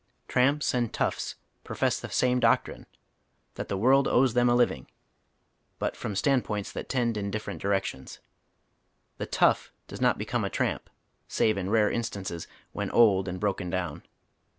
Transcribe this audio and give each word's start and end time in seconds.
Tramps 0.27 0.73
and 0.73 0.91
tonglis 0.91 1.35
profess 1.63 1.99
the 1.99 2.09
same 2.09 2.39
doctrine, 2.39 2.87
that 3.53 3.67
the 3.67 3.77
world 3.77 4.07
owes 4.07 4.33
them 4.33 4.49
a 4.49 4.55
living, 4.55 4.87
but 5.77 5.95
from 5.95 6.13
atand 6.15 6.43
points 6.43 6.71
that 6.71 6.89
tend 6.89 7.17
in 7.17 7.29
different 7.29 7.61
directions. 7.61 8.17
The 9.19 9.27
tough 9.27 9.71
does 9.87 10.01
not 10.01 10.17
become 10.17 10.43
a 10.43 10.49
tramp, 10.49 10.89
save 11.27 11.55
in 11.55 11.69
rare 11.69 11.91
instances, 11.91 12.47
when 12.71 12.89
old 12.89 13.27
and 13.27 13.39
broken 13.39 13.69
down. 13.69 14.01